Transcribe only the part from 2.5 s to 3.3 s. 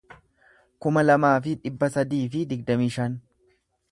digdamii shan